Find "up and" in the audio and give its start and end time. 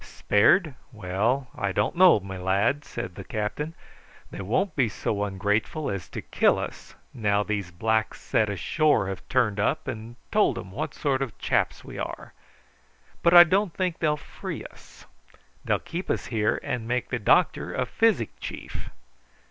9.59-10.15